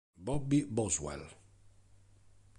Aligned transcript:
Bobby 0.17 0.65
Boswell 0.65 1.29